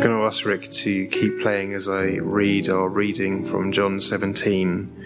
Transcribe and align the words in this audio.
Going 0.00 0.16
to 0.16 0.24
ask 0.24 0.46
Rick 0.46 0.70
to 0.70 1.06
keep 1.08 1.42
playing 1.42 1.74
as 1.74 1.86
I 1.86 2.04
read 2.22 2.70
our 2.70 2.88
reading 2.88 3.44
from 3.44 3.70
John 3.70 4.00
17. 4.00 4.96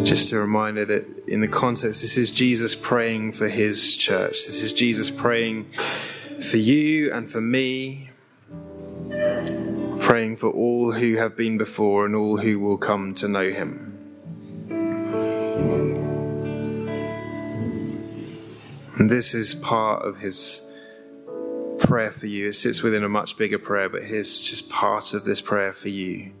Uh, 0.00 0.04
just 0.04 0.32
a 0.32 0.38
reminder 0.38 0.84
that 0.84 1.28
in 1.28 1.42
the 1.42 1.46
context, 1.46 2.02
this 2.02 2.18
is 2.18 2.32
Jesus 2.32 2.74
praying 2.74 3.34
for 3.34 3.48
his 3.48 3.96
church. 3.96 4.46
This 4.46 4.64
is 4.64 4.72
Jesus 4.72 5.12
praying 5.12 5.70
for 6.50 6.56
you 6.56 7.12
and 7.12 7.30
for 7.30 7.40
me, 7.40 8.10
praying 10.00 10.34
for 10.34 10.50
all 10.50 10.90
who 10.90 11.14
have 11.14 11.36
been 11.36 11.56
before 11.56 12.04
and 12.04 12.16
all 12.16 12.38
who 12.38 12.58
will 12.58 12.78
come 12.78 13.14
to 13.14 13.28
know 13.28 13.52
him. 13.52 13.92
And 18.96 19.08
this 19.08 19.34
is 19.34 19.54
part 19.54 20.04
of 20.04 20.18
his 20.18 20.63
prayer 21.84 22.10
for 22.10 22.26
you. 22.26 22.48
It 22.48 22.54
sits 22.54 22.82
within 22.82 23.04
a 23.04 23.08
much 23.08 23.36
bigger 23.36 23.58
prayer, 23.58 23.88
but 23.88 24.04
here's 24.04 24.40
just 24.40 24.68
part 24.68 25.14
of 25.14 25.24
this 25.24 25.40
prayer 25.40 25.72
for 25.72 25.88
you. 25.88 26.32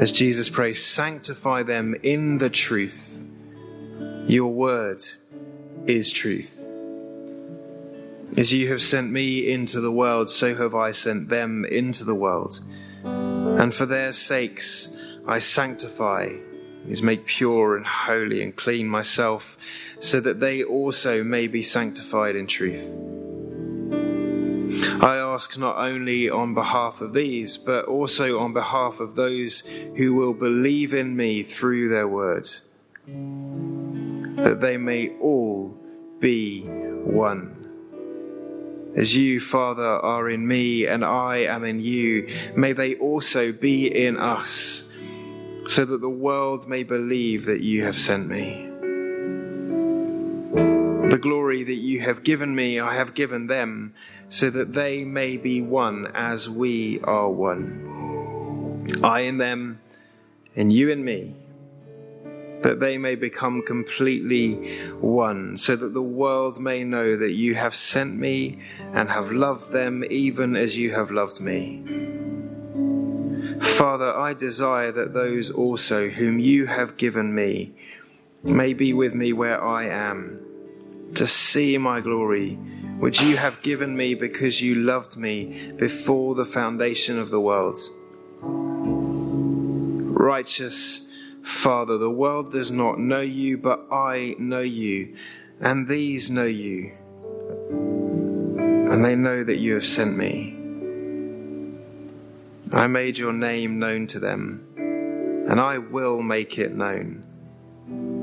As 0.00 0.12
Jesus 0.12 0.48
prays, 0.48 0.84
sanctify 0.84 1.64
them 1.64 1.96
in 2.02 2.38
the 2.38 2.50
truth. 2.50 3.24
Your 4.26 4.52
word 4.52 5.02
is 5.86 6.12
truth. 6.12 6.54
As 8.36 8.52
you 8.52 8.68
have 8.68 8.82
sent 8.82 9.10
me 9.10 9.50
into 9.50 9.80
the 9.80 9.90
world, 9.90 10.28
so 10.30 10.54
have 10.54 10.74
I 10.74 10.92
sent 10.92 11.30
them 11.30 11.64
into 11.64 12.04
the 12.04 12.14
world. 12.14 12.60
And 13.02 13.74
for 13.74 13.86
their 13.86 14.12
sakes 14.12 14.94
I 15.26 15.38
sanctify 15.40 16.36
is 16.86 17.02
make 17.02 17.26
pure 17.26 17.76
and 17.76 17.86
holy 17.86 18.42
and 18.42 18.54
clean 18.54 18.86
myself, 18.86 19.56
so 19.98 20.20
that 20.20 20.40
they 20.40 20.62
also 20.62 21.24
may 21.24 21.46
be 21.46 21.62
sanctified 21.62 22.36
in 22.36 22.46
truth. 22.46 22.86
Ask 25.38 25.56
not 25.56 25.76
only 25.76 26.28
on 26.28 26.52
behalf 26.52 27.00
of 27.00 27.12
these, 27.12 27.58
but 27.58 27.84
also 27.84 28.40
on 28.40 28.52
behalf 28.52 28.98
of 28.98 29.14
those 29.14 29.62
who 29.94 30.12
will 30.12 30.34
believe 30.34 30.92
in 30.92 31.14
me 31.14 31.44
through 31.44 31.90
their 31.90 32.08
words, 32.08 32.62
that 33.06 34.58
they 34.60 34.76
may 34.76 35.16
all 35.20 35.76
be 36.18 36.62
one. 36.62 37.54
As 38.96 39.14
you, 39.14 39.38
Father, 39.38 39.84
are 39.84 40.28
in 40.28 40.44
me 40.44 40.88
and 40.88 41.04
I 41.04 41.36
am 41.36 41.62
in 41.62 41.78
you, 41.78 42.26
may 42.56 42.72
they 42.72 42.96
also 42.96 43.52
be 43.52 43.86
in 43.86 44.16
us 44.16 44.88
so 45.68 45.84
that 45.84 46.00
the 46.00 46.10
world 46.10 46.66
may 46.66 46.82
believe 46.82 47.44
that 47.44 47.60
you 47.60 47.84
have 47.84 47.96
sent 47.96 48.26
me. 48.26 48.67
The 51.08 51.18
glory 51.18 51.64
that 51.64 51.72
you 51.72 52.00
have 52.00 52.22
given 52.22 52.54
me, 52.54 52.78
I 52.78 52.94
have 52.96 53.14
given 53.14 53.46
them, 53.46 53.94
so 54.28 54.50
that 54.50 54.74
they 54.74 55.04
may 55.04 55.38
be 55.38 55.62
one 55.62 56.06
as 56.14 56.50
we 56.50 57.00
are 57.02 57.30
one. 57.30 58.86
I 59.02 59.20
in 59.20 59.38
them, 59.38 59.80
and 60.54 60.70
you 60.70 60.90
in 60.90 61.02
me, 61.02 61.34
that 62.60 62.80
they 62.80 62.98
may 62.98 63.14
become 63.14 63.62
completely 63.62 64.90
one, 65.00 65.56
so 65.56 65.76
that 65.76 65.94
the 65.94 66.02
world 66.02 66.60
may 66.60 66.84
know 66.84 67.16
that 67.16 67.32
you 67.32 67.54
have 67.54 67.74
sent 67.74 68.14
me 68.14 68.60
and 68.92 69.08
have 69.08 69.32
loved 69.32 69.72
them 69.72 70.04
even 70.10 70.56
as 70.56 70.76
you 70.76 70.92
have 70.92 71.10
loved 71.10 71.40
me. 71.40 71.84
Father, 73.60 74.14
I 74.14 74.34
desire 74.34 74.92
that 74.92 75.14
those 75.14 75.50
also 75.50 76.08
whom 76.10 76.38
you 76.38 76.66
have 76.66 76.98
given 76.98 77.34
me 77.34 77.72
may 78.42 78.74
be 78.74 78.92
with 78.92 79.14
me 79.14 79.32
where 79.32 79.62
I 79.62 79.86
am, 79.86 80.44
to 81.14 81.26
see 81.26 81.78
my 81.78 82.00
glory, 82.00 82.54
which 82.98 83.20
you 83.20 83.36
have 83.36 83.62
given 83.62 83.96
me 83.96 84.14
because 84.14 84.60
you 84.60 84.74
loved 84.74 85.16
me 85.16 85.72
before 85.76 86.34
the 86.34 86.44
foundation 86.44 87.18
of 87.18 87.30
the 87.30 87.40
world. 87.40 87.78
Righteous 90.20 91.08
Father, 91.42 91.96
the 91.96 92.10
world 92.10 92.50
does 92.50 92.70
not 92.70 92.98
know 92.98 93.20
you, 93.20 93.56
but 93.56 93.86
I 93.90 94.34
know 94.38 94.60
you, 94.60 95.16
and 95.60 95.88
these 95.88 96.30
know 96.30 96.44
you, 96.44 96.92
and 98.90 99.04
they 99.04 99.14
know 99.16 99.42
that 99.44 99.56
you 99.56 99.74
have 99.74 99.86
sent 99.86 100.16
me. 100.16 100.54
I 102.72 102.86
made 102.86 103.16
your 103.16 103.32
name 103.32 103.78
known 103.78 104.06
to 104.08 104.18
them, 104.18 104.66
and 105.48 105.58
I 105.58 105.78
will 105.78 106.20
make 106.20 106.58
it 106.58 106.74
known, 106.74 107.24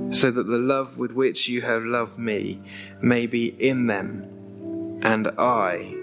so 0.10 0.32
that 0.32 0.48
the 0.48 0.58
love 0.58 0.98
with 0.98 1.12
which 1.12 1.48
you 1.48 1.62
have 1.62 1.84
loved 1.84 2.18
me 2.18 2.62
may 3.02 3.28
be 3.28 3.48
in 3.48 3.88
them, 3.88 5.00
and 5.02 5.28
I 5.38 5.94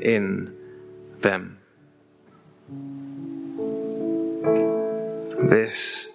in 0.00 0.54
them. 1.20 1.58
This 5.48 6.08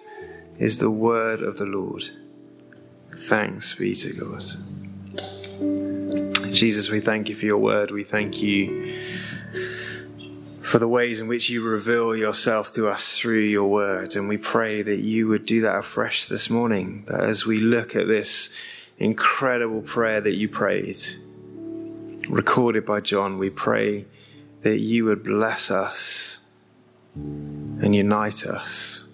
is 0.58 0.78
the 0.78 0.90
word 0.90 1.42
of 1.42 1.58
the 1.58 1.66
Lord. 1.66 2.04
Thanks 3.14 3.74
be 3.74 3.94
to 3.94 4.12
God. 4.12 4.44
Jesus, 6.54 6.90
we 6.90 7.00
thank 7.00 7.28
you 7.28 7.34
for 7.34 7.44
your 7.44 7.58
word. 7.58 7.90
We 7.90 8.04
thank 8.04 8.40
you 8.40 9.17
for 10.68 10.78
the 10.78 10.86
ways 10.86 11.18
in 11.18 11.26
which 11.28 11.48
you 11.48 11.62
reveal 11.62 12.14
yourself 12.14 12.72
to 12.74 12.88
us 12.88 13.16
through 13.16 13.40
your 13.40 13.66
word. 13.66 14.14
And 14.16 14.28
we 14.28 14.36
pray 14.36 14.82
that 14.82 14.98
you 14.98 15.26
would 15.28 15.46
do 15.46 15.62
that 15.62 15.76
afresh 15.76 16.26
this 16.26 16.50
morning, 16.50 17.04
that 17.06 17.22
as 17.22 17.46
we 17.46 17.58
look 17.58 17.96
at 17.96 18.06
this 18.06 18.50
incredible 18.98 19.80
prayer 19.80 20.20
that 20.20 20.34
you 20.34 20.48
prayed, 20.48 20.98
recorded 22.28 22.84
by 22.84 23.00
John, 23.00 23.38
we 23.38 23.48
pray 23.48 24.04
that 24.62 24.78
you 24.78 25.06
would 25.06 25.24
bless 25.24 25.70
us 25.70 26.40
and 27.14 27.96
unite 27.96 28.44
us. 28.44 29.08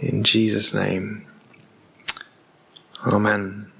In 0.00 0.22
Jesus' 0.22 0.72
name, 0.72 1.26
Amen. 3.06 3.73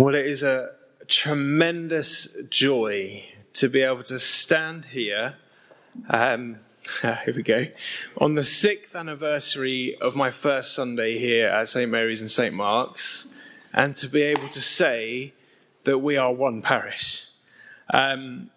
Well, 0.00 0.14
it 0.14 0.24
is 0.24 0.42
a 0.42 0.70
tremendous 1.08 2.26
joy 2.48 3.22
to 3.52 3.68
be 3.68 3.82
able 3.82 4.02
to 4.04 4.18
stand 4.18 4.86
here. 4.86 5.34
Um, 6.08 6.60
here 7.02 7.34
we 7.36 7.42
go. 7.42 7.66
On 8.16 8.34
the 8.34 8.42
sixth 8.42 8.96
anniversary 8.96 9.94
of 10.00 10.16
my 10.16 10.30
first 10.30 10.72
Sunday 10.72 11.18
here 11.18 11.48
at 11.48 11.68
St. 11.68 11.90
Mary's 11.90 12.22
and 12.22 12.30
St. 12.30 12.54
Mark's, 12.54 13.26
and 13.74 13.94
to 13.96 14.08
be 14.08 14.22
able 14.22 14.48
to 14.48 14.62
say 14.62 15.34
that 15.84 15.98
we 15.98 16.16
are 16.16 16.32
one 16.32 16.62
parish. 16.62 17.26
Um, 17.92 18.48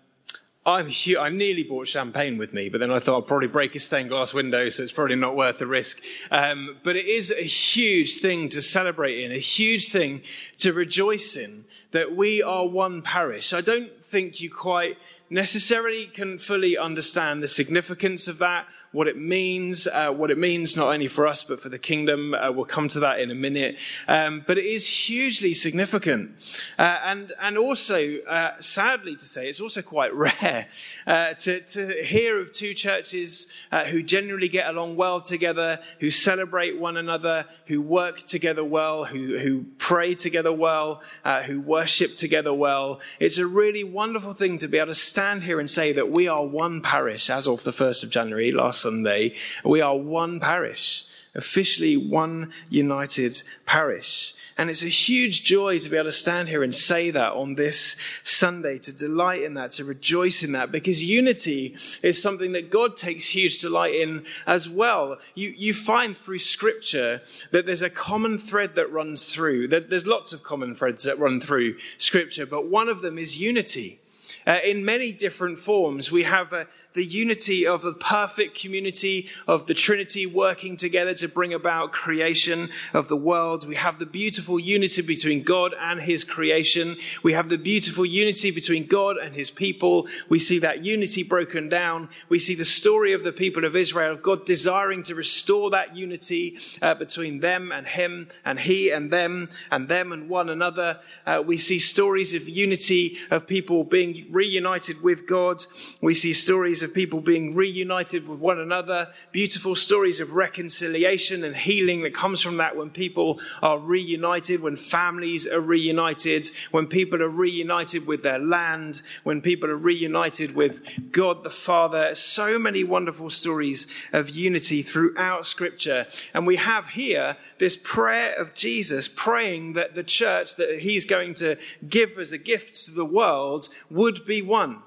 I'm, 0.66 0.90
hu- 0.90 1.19
I 1.19 1.29
nearly 1.29 1.63
bought 1.63 1.88
champagne 1.88 2.38
with 2.38 2.53
me, 2.53 2.69
but 2.69 2.79
then 2.79 2.90
I 2.90 3.00
thought 3.00 3.24
I'd 3.24 3.28
probably 3.28 3.50
break 3.50 3.75
a 3.75 3.79
stained 3.79 4.09
glass 4.09 4.34
window, 4.34 4.69
so 4.69 4.81
it's 4.81 4.94
probably 4.94 5.16
not 5.16 5.35
worth 5.35 5.57
the 5.57 5.68
risk. 5.68 6.00
Um, 6.31 6.78
but 6.84 6.96
it 6.96 7.06
is 7.06 7.31
a 7.31 7.44
huge 7.44 8.19
thing 8.19 8.47
to 8.50 8.62
celebrate 8.62 9.19
in, 9.19 9.31
a 9.31 9.38
huge 9.38 9.90
thing 9.90 10.22
to 10.59 10.72
rejoice 10.72 11.35
in, 11.35 11.66
that 11.91 12.16
we 12.16 12.41
are 12.41 12.66
one 12.66 13.01
parish. 13.01 13.53
I 13.53 13.62
don't 13.62 14.03
think 14.03 14.40
you 14.40 14.50
quite 14.50 14.97
necessarily 15.30 16.06
can 16.06 16.38
fully 16.38 16.78
understand 16.78 17.42
the 17.42 17.48
significance 17.48 18.28
of 18.28 18.40
that, 18.40 18.68
what 18.92 19.08
it 19.08 19.18
means, 19.18 19.88
uh, 19.88 20.12
what 20.12 20.30
it 20.30 20.38
means 20.38 20.78
not 20.78 20.94
only 20.94 21.08
for 21.08 21.28
us 21.28 21.44
but 21.44 21.60
for 21.60 21.70
the 21.70 21.80
kingdom. 21.80 22.34
Uh, 22.34 22.52
we'll 22.52 22.66
come 22.66 22.88
to 22.90 23.00
that 23.00 23.20
in 23.20 23.32
a 23.32 23.36
minute. 23.36 23.78
Um, 24.08 24.44
but 24.46 24.58
it 24.58 24.66
is 24.66 24.88
hugely 24.88 25.54
significant, 25.54 26.32
uh, 26.78 27.00
and 27.04 27.32
and 27.42 27.58
also, 27.58 28.20
uh, 28.30 28.52
sadly 28.60 29.16
to 29.16 29.26
say, 29.26 29.48
it's 29.48 29.60
also 29.60 29.82
quite 29.82 30.14
rare 30.16 30.68
uh, 31.08 31.34
to 31.34 31.62
to 31.62 32.04
hear 32.04 32.40
of 32.40 32.52
two 32.52 32.74
churches 32.74 33.48
uh, 33.72 33.86
who 33.86 34.04
generally 34.04 34.50
get 34.50 34.68
along 34.68 34.96
well 34.96 35.22
together, 35.22 35.80
who 36.00 36.12
celebrate 36.12 36.80
one 36.80 36.98
another, 36.98 37.46
who 37.66 37.82
work 37.82 38.20
together 38.20 38.64
well, 38.64 39.06
who 39.06 39.40
who 39.40 39.66
pray 39.78 40.14
together 40.14 40.54
well, 40.54 41.02
who 41.46 41.60
worship 41.60 42.16
together 42.16 42.54
well. 42.54 43.00
It's 43.19 43.38
a 43.38 43.48
really 43.48 43.84
wonderful 43.84 44.34
thing 44.34 44.58
to 44.60 44.68
be 44.68 44.78
able 44.78 44.88
to 44.88 44.96
stand 45.13 45.44
here 45.44 45.60
and 45.60 45.69
say 45.69 45.94
that 45.94 46.10
we 46.10 46.27
are 46.27 46.44
one 46.44 46.81
parish 46.81 47.30
as 47.30 47.48
of 47.48 47.63
the 47.63 47.69
1st 47.69 48.01
of 48.01 48.10
January, 48.10 48.51
last 48.51 48.81
Sunday. 48.81 49.36
We 49.63 49.80
are 49.80 49.95
one 49.95 50.39
parish, 50.39 51.06
officially 51.36 51.95
one 51.95 52.51
united 52.68 53.44
parish. 53.68 54.33
And 54.57 54.71
it's 54.71 54.81
a 54.81 54.88
huge 54.88 55.44
joy 55.44 55.77
to 55.77 55.88
be 55.88 55.98
able 55.98 56.06
to 56.06 56.12
stand 56.12 56.50
here 56.50 56.63
and 56.63 56.74
say 56.74 57.12
that 57.12 57.33
on 57.33 57.54
this 57.54 57.95
Sunday, 58.24 58.80
to 58.80 58.92
delight 58.92 59.44
in 59.44 59.54
that, 59.54 59.69
to 59.74 59.86
rejoice 59.86 60.42
in 60.42 60.54
that, 60.54 60.71
because 60.71 61.04
unity 61.04 61.75
is 62.01 62.19
something 62.19 62.54
that 62.54 62.71
God 62.71 62.98
takes 62.98 63.27
huge 63.27 63.59
delight 63.59 63.94
in 63.94 64.25
as 64.48 64.68
well. 64.68 65.19
You, 65.36 65.50
you 65.56 65.75
find 65.75 66.18
through 66.18 66.39
scripture 66.39 67.21
that 67.51 67.68
there's 67.68 67.83
a 67.83 67.89
common 67.92 68.39
thread 68.39 68.74
that 68.74 68.92
runs 68.92 69.31
through. 69.31 69.68
There's 69.68 70.07
lots 70.07 70.33
of 70.33 70.42
common 70.42 70.74
threads 70.74 71.04
that 71.04 71.19
run 71.19 71.39
through 71.39 71.77
scripture, 72.00 72.48
but 72.48 72.66
one 72.66 72.89
of 72.89 73.04
them 73.04 73.19
is 73.19 73.38
unity. 73.38 74.00
Uh, 74.45 74.60
in 74.63 74.84
many 74.84 75.13
different 75.13 75.57
forms. 75.57 76.12
We 76.12 76.24
have 76.24 76.51
uh, 76.51 76.66
the 76.94 77.04
unity 77.04 77.66
of 77.66 77.86
a 77.86 77.94
perfect 77.94 78.60
community 78.60 79.28
of 79.48 79.66
the 79.66 79.74
Trinity 79.74 80.25
working 80.25 80.78
together 80.78 81.13
to 81.16 81.28
bring 81.28 81.54
about 81.54 81.92
creation 81.92 82.69
of 82.94 83.07
the 83.07 83.16
world. 83.16 83.68
We 83.68 83.75
have 83.75 83.98
the 84.00 84.06
beautiful 84.06 84.60
unity 84.60 85.01
between 85.01 85.44
God 85.44 85.74
and 85.80 86.01
his 86.01 86.24
creation. 86.24 86.98
We 87.24 87.34
have 87.34 87.50
the 87.50 87.57
beautiful 87.57 88.06
unity 88.06 88.51
between 88.51 88.86
God 88.86 89.18
and 89.18 89.36
his 89.36 89.50
people. 89.50 90.07
We 90.30 90.40
see 90.40 90.60
that 90.60 90.86
unity 90.86 91.24
broken 91.24 91.68
down. 91.68 92.10
We 92.30 92.40
see 92.40 92.56
the 92.56 92.66
story 92.66 93.13
of 93.13 93.24
the 93.24 93.31
people 93.31 93.66
of 93.66 93.75
Israel, 93.75 94.13
of 94.13 94.22
God 94.22 94.45
desiring 94.45 95.01
to 95.04 95.16
restore 95.16 95.72
that 95.72 95.95
unity 95.95 96.60
uh, 96.81 96.94
between 96.94 97.40
them 97.40 97.72
and 97.72 97.88
him 97.88 98.28
and 98.45 98.60
he 98.60 98.92
and 98.92 99.12
them 99.12 99.50
and 99.72 99.88
them 99.88 100.12
and 100.12 100.30
one 100.30 100.50
another. 100.50 101.00
Uh, 101.25 101.42
we 101.44 101.57
see 101.57 101.80
stories 101.80 102.34
of 102.34 102.48
unity 102.48 103.18
of 103.31 103.48
people 103.48 103.84
being 103.84 104.28
reunited 104.30 105.01
with 105.01 105.28
God. 105.28 105.66
We 106.01 106.13
see 106.13 106.34
stories 106.34 106.82
of 106.83 106.94
people 106.94 107.21
being 107.21 107.56
reunited 107.56 108.27
with 108.27 108.39
one 108.39 108.59
another. 108.59 109.09
Beautiful 109.31 109.75
stories 109.75 110.19
of 110.19 110.33
reconciliation 110.33 111.44
and 111.44 111.56
healing 111.56 112.03
that 112.03 112.13
comes 112.13 112.41
from 112.41 112.57
that 112.57 112.75
when 112.75 112.89
people 112.89 113.39
are 113.62 113.80
reunited, 113.80 114.62
when 114.62 114.75
families 114.75 115.47
are 115.47 115.62
reunited, 115.62 116.51
when 116.71 116.88
people 116.88 117.21
are 117.24 117.30
reunited 117.30 118.06
with 118.06 118.21
their 118.21 118.39
land, 118.39 119.01
when 119.24 119.41
people 119.41 119.69
are 119.69 119.77
reunited 119.77 120.56
with 120.56 120.81
God 121.12 121.44
the 121.44 121.50
Father. 121.50 122.13
So 122.13 122.59
many 122.59 122.83
wonderful 122.83 123.30
stories 123.30 123.88
of 124.12 124.30
unity 124.30 124.81
throughout 124.81 125.47
Scripture. 125.47 126.06
And 126.33 126.45
we 126.45 126.57
have 126.57 126.89
here 126.89 127.38
this 127.57 127.77
prayer 127.81 128.35
of 128.35 128.53
Jesus 128.53 129.07
praying 129.07 129.74
that 129.74 129.95
the 129.95 130.03
church 130.03 130.56
that 130.56 130.80
he's 130.80 131.06
going 131.06 131.33
to 131.35 131.57
give 131.88 132.18
as 132.19 132.31
a 132.31 132.38
gift 132.38 132.85
to 132.85 132.91
the 132.91 133.06
world 133.06 133.69
would 133.89 134.25
be 134.25 134.41
one, 134.41 134.81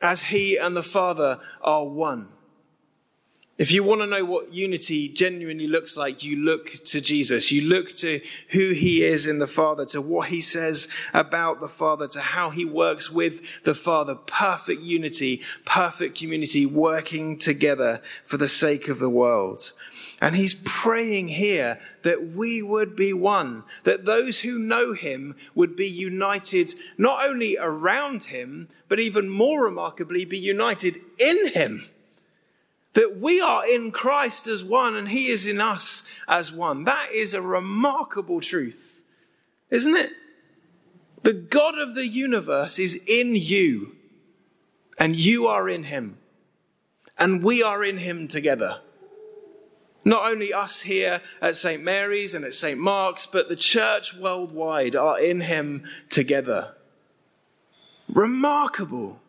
as 0.00 0.22
he 0.24 0.56
and 0.56 0.76
the 0.76 0.82
Father 0.82 1.40
are 1.60 1.84
one. 1.84 2.28
If 3.58 3.72
you 3.72 3.82
want 3.82 4.02
to 4.02 4.06
know 4.06 4.24
what 4.24 4.52
unity 4.52 5.08
genuinely 5.08 5.66
looks 5.66 5.96
like, 5.96 6.22
you 6.22 6.36
look 6.36 6.74
to 6.84 7.00
Jesus. 7.00 7.50
You 7.50 7.62
look 7.62 7.88
to 7.96 8.20
who 8.50 8.70
he 8.70 9.02
is 9.02 9.26
in 9.26 9.40
the 9.40 9.48
Father, 9.48 9.84
to 9.86 10.00
what 10.00 10.28
he 10.28 10.40
says 10.40 10.86
about 11.12 11.58
the 11.58 11.66
Father, 11.66 12.06
to 12.06 12.20
how 12.20 12.50
he 12.50 12.64
works 12.64 13.10
with 13.10 13.64
the 13.64 13.74
Father. 13.74 14.14
Perfect 14.14 14.82
unity, 14.82 15.42
perfect 15.64 16.16
community 16.16 16.66
working 16.66 17.36
together 17.36 18.00
for 18.24 18.36
the 18.36 18.48
sake 18.48 18.86
of 18.86 19.00
the 19.00 19.10
world. 19.10 19.72
And 20.20 20.36
he's 20.36 20.54
praying 20.64 21.26
here 21.26 21.80
that 22.04 22.28
we 22.28 22.62
would 22.62 22.94
be 22.94 23.12
one, 23.12 23.64
that 23.82 24.04
those 24.04 24.38
who 24.38 24.60
know 24.60 24.92
him 24.92 25.34
would 25.56 25.74
be 25.74 25.88
united 25.88 26.74
not 26.96 27.26
only 27.26 27.58
around 27.58 28.24
him, 28.24 28.68
but 28.86 29.00
even 29.00 29.28
more 29.28 29.64
remarkably, 29.64 30.24
be 30.24 30.38
united 30.38 31.00
in 31.18 31.48
him 31.48 31.88
that 32.98 33.20
we 33.20 33.40
are 33.40 33.64
in 33.64 33.92
Christ 33.92 34.48
as 34.48 34.64
one 34.64 34.96
and 34.96 35.08
He 35.08 35.28
is 35.28 35.46
in 35.46 35.60
us 35.60 36.02
as 36.26 36.50
one. 36.50 36.82
That 36.82 37.12
is 37.14 37.32
a 37.32 37.40
remarkable 37.40 38.40
truth, 38.40 39.04
isn't 39.70 39.96
it? 39.96 40.10
The 41.22 41.32
God 41.32 41.78
of 41.78 41.94
the 41.94 42.08
universe 42.08 42.80
is 42.80 42.98
in 43.06 43.36
you, 43.36 43.94
and 44.98 45.14
you 45.14 45.46
are 45.46 45.68
in 45.68 45.84
Him, 45.84 46.18
and 47.16 47.44
we 47.44 47.62
are 47.62 47.84
in 47.84 47.98
Him 47.98 48.26
together. 48.26 48.80
Not 50.04 50.28
only 50.28 50.52
us 50.52 50.80
here 50.80 51.20
at 51.40 51.54
St. 51.54 51.80
Mary's 51.80 52.34
and 52.34 52.44
at 52.44 52.54
St. 52.54 52.80
Mark's, 52.80 53.26
but 53.26 53.48
the 53.48 53.54
church 53.54 54.12
worldwide 54.12 54.96
are 54.96 55.20
in 55.20 55.42
Him 55.42 55.84
together. 56.08 56.74
Remarkable. 58.08 59.20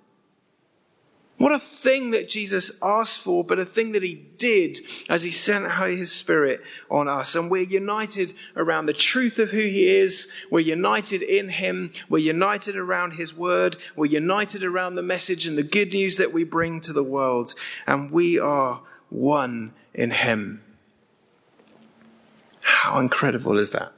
What 1.50 1.56
a 1.63 1.66
thing 1.66 2.12
that 2.12 2.30
Jesus 2.30 2.69
asked 2.80 3.18
for, 3.18 3.44
but 3.44 3.57
a 3.57 3.66
thing 3.66 3.94
that 3.94 4.04
he 4.04 4.13
did 4.13 4.81
as 5.10 5.24
he 5.24 5.31
sent 5.31 5.66
his 5.90 6.12
spirit 6.12 6.62
on 6.92 7.07
us. 7.07 7.34
And 7.34 7.50
we're 7.50 7.63
united 7.63 8.36
around 8.56 8.86
the 8.86 8.94
truth 8.94 9.40
of 9.40 9.50
who 9.50 9.57
he 9.57 9.98
is. 9.98 10.28
We're 10.51 10.60
united 10.60 11.24
in 11.24 11.50
him. 11.50 11.92
We're 12.07 12.19
united 12.19 12.78
around 12.78 13.13
his 13.13 13.34
word. 13.34 13.78
We're 13.96 14.06
united 14.06 14.63
around 14.63 14.94
the 14.94 15.01
message 15.01 15.48
and 15.48 15.57
the 15.57 15.63
good 15.63 15.92
news 15.92 16.18
that 16.18 16.31
we 16.31 16.44
bring 16.44 16.81
to 16.81 16.94
the 16.94 17.01
world. 17.01 17.56
And 17.88 18.12
we 18.12 18.38
are 18.38 18.81
one 19.10 19.74
in 19.92 20.12
him. 20.12 20.62
How 22.62 23.00
incredible 23.00 23.57
is 23.57 23.72
that? 23.72 23.92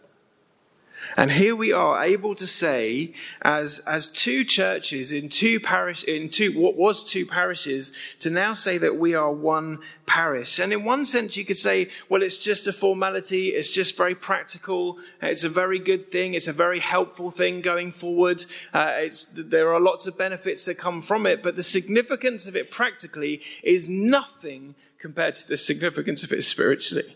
And 1.18 1.32
here 1.32 1.56
we 1.56 1.72
are 1.72 2.04
able 2.04 2.36
to 2.36 2.48
say, 2.48 3.14
as, 3.42 3.80
as 3.80 4.08
two 4.08 4.44
churches 4.44 5.12
in 5.12 5.30
two 5.30 5.60
parish, 5.60 6.04
in 6.04 6.30
two, 6.30 6.58
what 6.58 6.76
was 6.76 7.04
two 7.04 7.26
parishes, 7.26 7.92
to 8.20 8.30
now 8.30 8.54
say 8.54 8.78
that 8.78 8.98
we 8.98 9.14
are 9.14 9.32
one 9.32 9.80
parish. 10.06 10.60
And 10.60 10.72
in 10.72 10.84
one 10.84 11.06
sense, 11.06 11.36
you 11.38 11.46
could 11.46 11.58
say, 11.58 11.90
well, 12.10 12.22
it's 12.22 12.38
just 12.38 12.68
a 12.68 12.74
formality. 12.74 13.50
It's 13.50 13.72
just 13.72 13.98
very 13.98 14.16
practical. 14.16 14.98
It's 15.22 15.44
a 15.44 15.50
very 15.50 15.80
good 15.80 16.12
thing. 16.12 16.34
It's 16.34 16.48
a 16.48 16.54
very 16.54 16.80
helpful 16.80 17.32
thing 17.32 17.62
going 17.62 17.92
forward. 17.92 18.46
Uh, 18.74 19.04
there 19.36 19.74
are 19.74 19.80
lots 19.80 20.08
of 20.08 20.18
benefits 20.18 20.66
that 20.66 20.76
come 20.76 21.02
from 21.02 21.26
it, 21.26 21.44
but 21.44 21.56
the 21.56 21.64
significance 21.64 22.48
of 22.48 22.56
it 22.56 22.72
practically 22.72 23.42
is 23.64 23.90
nothing 23.90 24.76
compared 25.00 25.34
to 25.34 25.48
the 25.48 25.58
significance 25.58 26.24
of 26.24 26.32
it 26.32 26.44
spiritually 26.44 27.16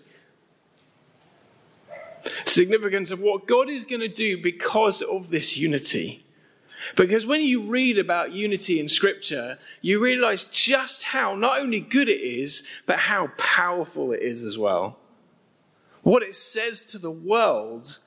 significance 2.45 3.12
of 3.12 3.19
what 3.19 3.48
God 3.48 3.69
is 3.69 3.86
going 3.86 4.01
to 4.01 4.07
do 4.07 4.42
because 4.42 5.01
of 5.01 5.30
this 5.30 5.57
unity. 5.57 6.25
Because 6.95 7.25
when 7.25 7.42
you 7.42 7.63
read 7.63 7.98
about 7.98 8.31
unity 8.33 8.80
in 8.80 8.89
Scripture, 8.89 9.57
you 9.81 10.01
realize 10.01 10.44
just 10.45 11.04
how 11.04 11.36
not 11.36 11.60
only 11.60 11.80
good 11.80 12.10
it 12.10 12.22
is, 12.22 12.63
but 12.86 13.00
how 13.00 13.31
powerful 13.38 14.12
it 14.12 14.22
is 14.22 14.44
as 14.44 14.57
well. 14.57 14.98
What 16.04 16.22
it 16.22 16.36
says 16.36 16.86
to 16.86 17.00
the 17.00 17.12
world 17.12 17.98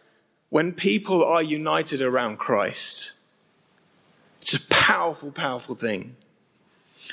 when 0.51 0.73
people 0.73 1.25
are 1.25 1.43
united 1.43 2.01
around 2.01 2.39
Christ. 2.39 3.13
It's 4.41 4.55
a 4.55 4.69
powerful, 4.69 5.31
powerful 5.31 5.75
thing. 5.75 6.17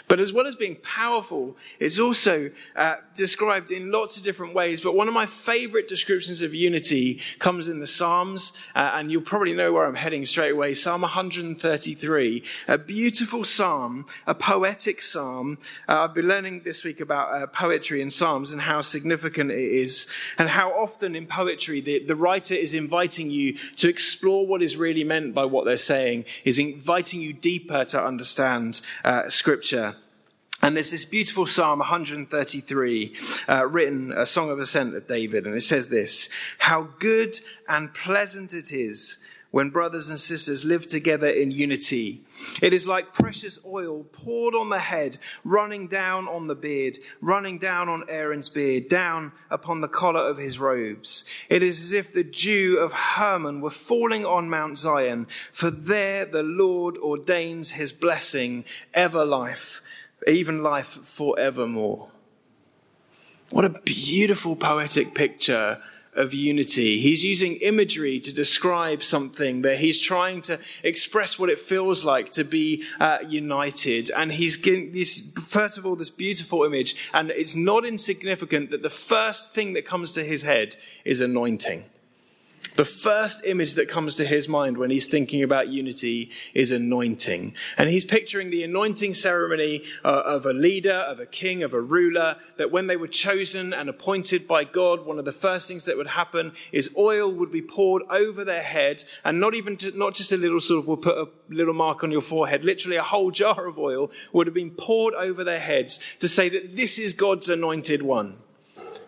But 0.07 0.19
as 0.19 0.33
well 0.33 0.47
as 0.47 0.56
being 0.56 0.75
powerful, 0.77 1.56
it's 1.80 2.00
also 2.00 2.51
uh, 2.75 2.95
described 3.15 3.71
in 3.71 3.92
lots 3.92 4.18
of 4.18 4.24
different 4.24 4.53
ways. 4.53 4.81
But 4.81 4.95
one 4.95 5.07
of 5.07 5.13
my 5.13 5.25
favorite 5.25 5.88
descriptions 5.88 6.42
of 6.42 6.53
unity 6.53 7.21
comes 7.39 7.68
in 7.68 7.80
the 7.80 7.88
Psalms, 7.88 8.53
uh, 8.75 8.92
and 8.95 9.12
you'll 9.12 9.21
probably 9.21 9.53
know 9.53 9.74
where 9.74 9.86
I'm 9.86 9.95
heading 9.95 10.25
straight 10.25 10.51
away. 10.51 10.74
Psalm 10.74 11.01
133, 11.01 12.44
a 12.68 12.77
beautiful 12.77 13.44
psalm, 13.44 14.06
a 14.27 14.36
poetic 14.36 15.01
psalm. 15.01 15.57
Uh, 15.88 16.03
I've 16.03 16.13
been 16.13 16.27
learning 16.27 16.62
this 16.63 16.83
week 16.83 17.00
about 17.00 17.41
uh, 17.41 17.48
poetry 17.48 18.01
in 18.01 18.09
Psalms 18.09 18.51
and 18.51 18.62
how 18.62 18.81
significant 18.81 19.51
it 19.51 19.59
is, 19.59 20.07
and 20.38 20.50
how 20.50 20.71
often 20.71 21.15
in 21.15 21.27
poetry 21.27 21.81
the, 21.81 22.03
the 22.06 22.15
writer 22.15 22.53
is 22.53 22.74
inviting 22.74 23.30
you 23.30 23.53
to 23.77 23.89
explore 23.89 24.46
what 24.46 24.62
is 24.62 24.75
really 24.75 25.03
meant 25.03 25.34
by 25.34 25.46
what 25.46 25.65
they're 25.65 25.77
saying, 25.77 26.25
is 26.43 26.60
inviting 26.60 27.22
you 27.22 27.34
deeper 27.34 27.86
to 27.86 28.03
understand 28.03 28.81
uh, 29.03 29.29
Scripture. 29.29 29.85
And 30.65 30.75
there's 30.75 30.89
this 30.89 31.05
beautiful 31.05 31.45
Psalm 31.45 31.77
133, 31.77 33.15
uh, 33.48 33.67
written, 33.67 34.12
a 34.12 34.25
song 34.25 34.50
of 34.50 34.57
ascent 34.57 34.95
of 34.95 35.07
David, 35.07 35.45
and 35.45 35.55
it 35.55 35.62
says 35.62 35.89
this 35.89 36.27
How 36.57 36.88
good 36.98 37.39
and 37.69 37.93
pleasant 37.93 38.51
it 38.51 38.74
is 38.74 39.19
when 39.51 39.69
brothers 39.69 40.10
and 40.10 40.19
sisters 40.19 40.65
live 40.65 40.88
together 40.88 41.29
in 41.29 41.51
unity. 41.51 42.24
It 42.63 42.74
is 42.74 42.88
like 42.88 43.13
precious 43.13 43.60
oil 43.63 44.05
poured 44.12 44.55
on 44.55 44.69
the 44.69 44.79
head, 44.79 45.19
running 45.43 45.88
down 45.88 46.27
on 46.27 46.48
the 46.48 46.55
beard, 46.55 46.98
running 47.22 47.60
down 47.60 47.88
on 47.88 48.03
Aaron's 48.10 48.50
beard, 48.50 48.88
down 48.88 49.34
upon 49.51 49.81
the 49.81 49.88
collar 49.88 50.27
of 50.27 50.39
his 50.39 50.57
robes. 50.57 51.25
It 51.48 51.62
is 51.62 51.79
as 51.79 51.91
if 51.91 52.12
the 52.12 52.24
dew 52.24 52.79
of 52.79 52.91
Hermon 52.91 53.62
were 53.62 53.69
falling 53.69 54.25
on 54.25 54.50
Mount 54.50 54.79
Zion, 54.79 55.27
for 55.53 55.69
there 55.69 56.25
the 56.25 56.41
Lord 56.41 56.98
ordains 56.98 57.74
his 57.74 57.93
blessing, 57.93 58.65
ever 58.95 59.24
life 59.24 59.84
even 60.27 60.63
life 60.63 61.00
forevermore. 61.03 62.10
What 63.50 63.65
a 63.65 63.70
beautiful 63.70 64.55
poetic 64.55 65.13
picture 65.13 65.82
of 66.15 66.34
unity. 66.34 67.00
He's 67.00 67.24
using 67.24 67.58
imagery 67.58 68.20
to 68.22 68.34
describe 68.34 69.03
something 69.03 69.62
that 69.63 69.79
he's 69.79 70.00
trying 70.00 70.41
to 70.44 70.60
express 70.82 71.38
what 71.38 71.50
it 71.50 71.60
feels 71.60 72.05
like 72.05 72.32
to 72.34 72.44
be 72.44 72.84
uh, 73.00 73.20
united. 73.27 74.10
And 74.12 74.32
he's 74.32 74.58
getting 74.58 74.94
this, 74.94 75.29
first 75.44 75.77
of 75.77 75.86
all, 75.86 75.96
this 75.96 76.10
beautiful 76.10 76.63
image. 76.63 76.96
And 77.13 77.32
it's 77.32 77.55
not 77.55 77.86
insignificant 77.86 78.72
that 78.72 78.82
the 78.82 78.89
first 78.89 79.53
thing 79.53 79.74
that 79.74 79.86
comes 79.86 80.13
to 80.13 80.24
his 80.24 80.41
head 80.41 80.77
is 81.03 81.22
anointing. 81.22 81.86
The 82.75 82.86
first 82.86 83.46
image 83.46 83.75
that 83.75 83.88
comes 83.88 84.15
to 84.17 84.25
his 84.25 84.50
mind 84.50 84.77
when 84.77 84.91
he's 84.91 85.08
thinking 85.08 85.44
about 85.44 85.70
unity 85.70 86.32
is 86.53 86.72
anointing. 86.72 87.53
And 87.77 87.89
he's 87.89 88.03
picturing 88.03 88.50
the 88.50 88.63
anointing 88.63 89.13
ceremony 89.13 89.84
uh, 90.03 90.24
of 90.25 90.46
a 90.46 90.51
leader, 90.51 90.91
of 90.91 91.22
a 91.22 91.25
king, 91.25 91.63
of 91.63 91.74
a 91.74 91.79
ruler, 91.79 92.36
that 92.58 92.72
when 92.72 92.88
they 92.88 92.98
were 92.98 93.08
chosen 93.08 93.74
and 93.74 93.89
appointed 93.89 94.46
by 94.46 94.65
God, 94.65 95.05
one 95.05 95.20
of 95.20 95.25
the 95.25 95.32
first 95.32 95.70
things 95.70 95.86
that 95.86 95.96
would 95.96 96.08
happen 96.08 96.51
is 96.74 96.89
oil 96.98 97.32
would 97.32 97.51
be 97.51 97.62
poured 97.62 98.03
over 98.10 98.44
their 98.44 98.63
head, 98.63 99.05
and 99.24 99.39
not 99.39 99.55
even 99.55 99.77
to, 99.77 99.98
not 99.98 100.13
just 100.13 100.34
a 100.34 100.38
little 100.38 100.60
sort 100.60 100.79
of, 100.79 100.88
we'll 100.88 100.98
put 100.98 101.17
a 101.17 101.29
little 101.50 101.74
mark 101.74 102.03
on 102.03 102.12
your 102.12 102.22
forehead, 102.22 102.65
literally 102.65 102.98
a 102.98 103.03
whole 103.03 103.32
jar 103.32 103.67
of 103.67 103.79
oil 103.79 104.12
would 104.34 104.48
have 104.48 104.53
been 104.53 104.72
poured 104.72 105.13
over 105.13 105.46
their 105.46 105.60
heads 105.60 106.00
to 106.20 106.27
say 106.27 106.50
that 106.50 106.75
this 106.75 107.00
is 107.00 107.13
God's 107.13 107.48
anointed 107.48 108.01
one. 108.01 108.38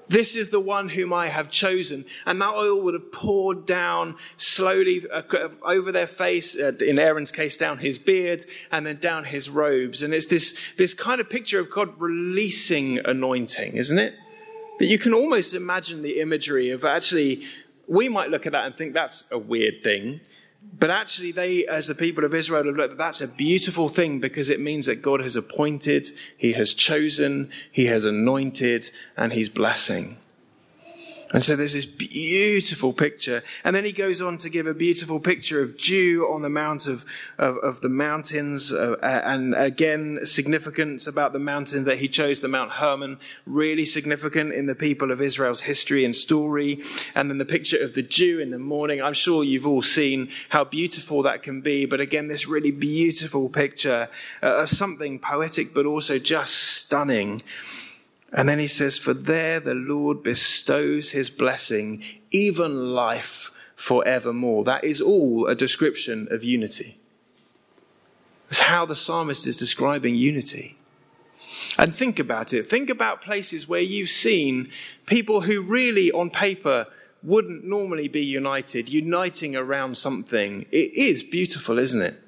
This 0.09 0.35
is 0.35 0.49
the 0.49 0.59
one 0.59 0.89
whom 0.89 1.13
I 1.13 1.27
have 1.27 1.51
chosen. 1.51 2.05
And 2.25 2.41
that 2.41 2.53
oil 2.53 2.81
would 2.81 2.93
have 2.93 3.11
poured 3.11 3.65
down 3.65 4.15
slowly 4.37 5.05
uh, 5.11 5.21
over 5.63 5.91
their 5.91 6.07
face, 6.07 6.57
uh, 6.57 6.71
in 6.79 6.97
Aaron's 6.97 7.31
case, 7.31 7.57
down 7.57 7.77
his 7.79 7.99
beard, 7.99 8.45
and 8.71 8.85
then 8.85 8.97
down 8.97 9.25
his 9.25 9.49
robes. 9.49 10.03
And 10.03 10.13
it's 10.13 10.27
this, 10.27 10.57
this 10.77 10.93
kind 10.93 11.19
of 11.19 11.29
picture 11.29 11.59
of 11.59 11.69
God 11.69 11.99
releasing 11.99 12.99
anointing, 13.05 13.75
isn't 13.75 13.99
it? 13.99 14.15
That 14.79 14.85
you 14.85 14.99
can 14.99 15.13
almost 15.13 15.53
imagine 15.53 16.01
the 16.03 16.19
imagery 16.21 16.69
of 16.69 16.85
actually, 16.85 17.43
we 17.87 18.07
might 18.09 18.29
look 18.29 18.45
at 18.45 18.51
that 18.51 18.65
and 18.65 18.75
think 18.75 18.93
that's 18.93 19.25
a 19.31 19.37
weird 19.37 19.83
thing. 19.83 20.21
But 20.61 20.91
actually, 20.91 21.31
they, 21.31 21.65
as 21.65 21.87
the 21.87 21.95
people 21.95 22.23
of 22.23 22.35
Israel, 22.35 22.65
have 22.65 22.75
looked, 22.75 22.97
that's 22.97 23.21
a 23.21 23.27
beautiful 23.27 23.89
thing 23.89 24.19
because 24.19 24.49
it 24.49 24.59
means 24.59 24.85
that 24.85 25.01
God 25.01 25.21
has 25.21 25.35
appointed, 25.35 26.09
He 26.37 26.53
has 26.53 26.73
chosen, 26.73 27.49
He 27.71 27.85
has 27.85 28.05
anointed, 28.05 28.91
and 29.15 29.33
He's 29.33 29.49
blessing. 29.49 30.17
And 31.31 31.43
so 31.43 31.57
there's 31.57 31.73
this 31.73 31.85
beautiful 31.85 32.93
picture. 32.93 33.43
And 33.65 33.75
then 33.75 33.83
he 33.83 33.91
goes 33.91 34.21
on 34.21 34.37
to 34.39 34.49
give 34.49 34.65
a 34.65 34.73
beautiful 34.73 35.19
picture 35.19 35.61
of 35.61 35.77
dew 35.77 36.25
on 36.31 36.41
the 36.41 36.49
mount 36.49 36.87
of, 36.87 37.03
of, 37.37 37.57
of 37.57 37.81
the 37.81 37.89
mountains. 37.89 38.71
Uh, 38.71 38.95
and 39.01 39.53
again, 39.53 40.25
significance 40.25 41.05
about 41.05 41.33
the 41.33 41.39
mountain 41.39 41.83
that 41.83 41.97
he 41.97 42.07
chose, 42.07 42.39
the 42.39 42.47
Mount 42.47 42.71
Hermon, 42.71 43.19
really 43.45 43.83
significant 43.83 44.53
in 44.53 44.67
the 44.67 44.75
people 44.75 45.11
of 45.11 45.21
Israel's 45.21 45.61
history 45.61 46.05
and 46.05 46.15
story. 46.15 46.81
And 47.13 47.29
then 47.29 47.39
the 47.39 47.45
picture 47.45 47.77
of 47.83 47.93
the 47.93 48.03
dew 48.03 48.39
in 48.39 48.51
the 48.51 48.59
morning. 48.59 49.01
I'm 49.01 49.13
sure 49.13 49.43
you've 49.43 49.67
all 49.67 49.81
seen 49.81 50.29
how 50.47 50.63
beautiful 50.63 51.23
that 51.23 51.43
can 51.43 51.59
be. 51.59 51.85
But 51.85 51.99
again, 51.99 52.29
this 52.29 52.47
really 52.47 52.71
beautiful 52.71 53.49
picture 53.49 54.07
uh, 54.41 54.45
of 54.45 54.69
something 54.69 55.19
poetic, 55.19 55.73
but 55.73 55.85
also 55.85 56.19
just 56.19 56.53
stunning. 56.53 57.41
And 58.33 58.49
then 58.49 58.59
he 58.59 58.67
says, 58.67 58.97
For 58.97 59.13
there 59.13 59.59
the 59.59 59.73
Lord 59.73 60.23
bestows 60.23 61.11
his 61.11 61.29
blessing, 61.29 62.03
even 62.31 62.93
life 62.93 63.51
forevermore. 63.75 64.63
That 64.63 64.83
is 64.83 64.99
all 64.99 65.47
a 65.47 65.55
description 65.55 66.27
of 66.31 66.43
unity. 66.43 66.99
That's 68.49 68.61
how 68.61 68.85
the 68.85 68.95
psalmist 68.95 69.47
is 69.47 69.57
describing 69.57 70.15
unity. 70.15 70.77
And 71.77 71.93
think 71.93 72.19
about 72.19 72.53
it. 72.53 72.69
Think 72.69 72.89
about 72.89 73.21
places 73.21 73.67
where 73.67 73.81
you've 73.81 74.09
seen 74.09 74.69
people 75.05 75.41
who 75.41 75.61
really, 75.61 76.11
on 76.11 76.29
paper, 76.29 76.87
wouldn't 77.23 77.63
normally 77.63 78.07
be 78.07 78.23
united, 78.23 78.89
uniting 78.89 79.55
around 79.55 79.97
something. 79.97 80.65
It 80.71 80.93
is 80.93 81.23
beautiful, 81.23 81.79
isn't 81.79 82.01
it? 82.01 82.21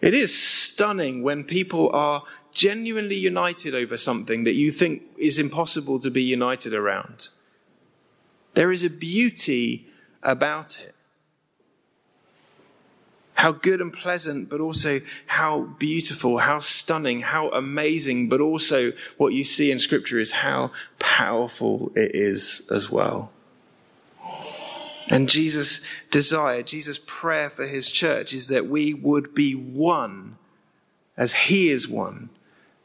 It 0.00 0.14
is 0.14 0.36
stunning 0.36 1.22
when 1.22 1.44
people 1.44 1.90
are 1.92 2.24
genuinely 2.52 3.16
united 3.16 3.74
over 3.74 3.96
something 3.96 4.44
that 4.44 4.54
you 4.54 4.70
think 4.70 5.02
is 5.16 5.38
impossible 5.38 5.98
to 6.00 6.10
be 6.10 6.22
united 6.22 6.74
around. 6.74 7.28
There 8.54 8.70
is 8.70 8.84
a 8.84 8.90
beauty 8.90 9.88
about 10.22 10.80
it. 10.80 10.94
How 13.34 13.50
good 13.50 13.80
and 13.80 13.92
pleasant, 13.92 14.48
but 14.48 14.60
also 14.60 15.00
how 15.26 15.62
beautiful, 15.78 16.38
how 16.38 16.60
stunning, 16.60 17.22
how 17.22 17.48
amazing, 17.50 18.28
but 18.28 18.40
also 18.40 18.92
what 19.16 19.32
you 19.32 19.42
see 19.42 19.72
in 19.72 19.80
Scripture 19.80 20.20
is 20.20 20.32
how 20.32 20.70
powerful 20.98 21.90
it 21.96 22.14
is 22.14 22.62
as 22.70 22.90
well. 22.90 23.32
And 25.10 25.28
Jesus' 25.28 25.80
desire, 26.10 26.62
Jesus' 26.62 27.00
prayer 27.04 27.50
for 27.50 27.66
his 27.66 27.90
church 27.90 28.32
is 28.32 28.46
that 28.48 28.68
we 28.68 28.94
would 28.94 29.34
be 29.34 29.54
one 29.54 30.36
as 31.16 31.32
he 31.32 31.70
is 31.70 31.88
one 31.88 32.30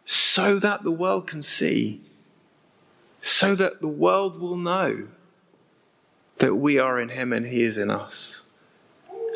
so 0.10 0.58
that 0.58 0.84
the 0.84 0.92
world 0.92 1.28
can 1.28 1.44
see, 1.44 2.02
so 3.22 3.54
that 3.56 3.82
the 3.82 3.90
world 3.90 4.40
will 4.40 4.56
know 4.56 5.10
that 6.38 6.56
we 6.56 6.80
are 6.80 6.98
in 6.98 7.10
Him 7.10 7.34
and 7.34 7.46
He 7.46 7.62
is 7.62 7.78
in 7.78 7.92
us. 7.92 8.44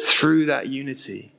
Through 0.02 0.46
that 0.46 0.70
unity. 0.70 1.34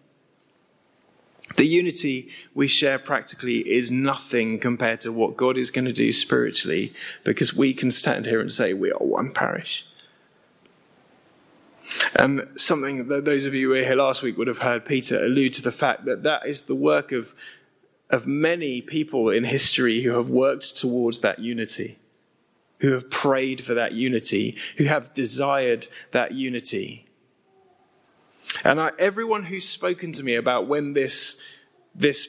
The 1.57 1.67
unity 1.67 2.29
we 2.55 2.69
share 2.69 2.99
practically 2.99 3.61
is 3.61 3.91
nothing 3.91 4.59
compared 4.59 5.01
to 5.01 5.13
what 5.13 5.39
God 5.39 5.57
is 5.57 5.71
going 5.71 5.87
to 5.87 5.93
do 5.95 6.13
spiritually 6.13 6.93
because 7.25 7.55
we 7.55 7.73
can 7.73 7.91
stand 7.91 8.27
here 8.27 8.41
and 8.41 8.53
say 8.53 8.75
we 8.75 8.93
are 8.93 8.99
one 8.99 9.33
parish. 9.33 9.87
Um, 12.19 12.49
something 12.57 13.09
that 13.09 13.25
those 13.25 13.47
of 13.47 13.55
you 13.55 13.69
who 13.69 13.75
were 13.75 13.85
here 13.85 13.97
last 13.97 14.23
week 14.23 14.37
would 14.37 14.47
have 14.49 14.59
heard 14.59 14.85
Peter 14.85 15.25
allude 15.25 15.55
to 15.55 15.63
the 15.63 15.73
fact 15.73 16.05
that 16.05 16.23
that 16.23 16.47
is 16.47 16.67
the 16.67 16.75
work 16.75 17.13
of 17.13 17.35
of 18.13 18.27
many 18.27 18.83
people 18.83 19.31
in 19.31 19.43
history 19.43 20.03
who 20.03 20.11
have 20.11 20.29
worked 20.29 20.77
towards 20.77 21.21
that 21.21 21.39
unity, 21.39 21.99
who 22.79 22.93
have 22.93 23.11
prayed 23.11 23.65
for 23.65 23.73
that 23.73 23.93
unity, 23.93 24.57
who 24.77 24.85
have 24.85 25.15
desired 25.15 25.89
that 26.13 26.33
unity. 26.33 27.07
And 28.65 28.79
I, 28.79 28.91
everyone 28.99 29.45
who's 29.45 29.67
spoken 29.67 30.13
to 30.13 30.23
me 30.23 30.35
about 30.35 30.69
when 30.69 30.93
this, 30.93 31.41
this, 31.95 32.29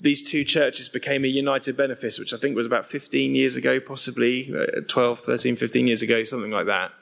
these 0.00 0.28
two 0.28 0.44
churches 0.44 0.88
became 0.88 1.24
a 1.24 1.28
united 1.28 1.76
benefice, 1.76 2.18
which 2.18 2.32
I 2.32 2.38
think 2.38 2.56
was 2.56 2.66
about 2.66 2.88
15 2.88 3.34
years 3.34 3.54
ago, 3.54 3.80
possibly 3.80 4.50
uh, 4.54 4.80
12, 4.88 5.20
13, 5.20 5.56
15 5.56 5.86
years 5.86 6.00
ago, 6.00 6.24
something 6.24 6.50
like 6.50 6.66
that. 6.66 6.92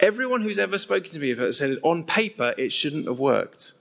Everyone 0.00 0.42
who's 0.42 0.58
ever 0.58 0.78
spoken 0.78 1.10
to 1.12 1.20
me 1.20 1.30
about 1.30 1.46
it 1.46 1.52
said 1.54 1.78
on 1.84 2.02
paper 2.02 2.54
it 2.58 2.72
shouldn't 2.72 3.06
have 3.06 3.20
worked. 3.20 3.72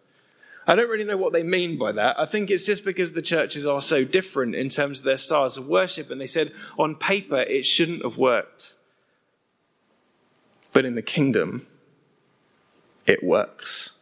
I 0.68 0.76
don't 0.76 0.90
really 0.90 1.04
know 1.04 1.18
what 1.18 1.34
they 1.34 1.44
mean 1.44 1.78
by 1.78 1.92
that. 1.92 2.20
I 2.20 2.26
think 2.26 2.50
it's 2.50 2.64
just 2.64 2.84
because 2.84 3.12
the 3.12 3.22
churches 3.22 3.66
are 3.66 3.82
so 3.82 4.04
different 4.04 4.56
in 4.56 4.70
terms 4.70 5.00
of 5.00 5.06
their 5.06 5.18
styles 5.18 5.58
of 5.58 5.68
worship, 5.68 6.10
and 6.10 6.20
they 6.20 6.28
said 6.28 6.54
on 6.78 6.96
paper 6.96 7.42
it 7.42 7.66
shouldn't 7.66 8.04
have 8.04 8.18
worked. 8.18 8.76
But 10.74 10.86
in 10.86 10.96
the 10.96 11.02
kingdom, 11.02 11.68
it 13.06 13.24
works. 13.24 14.00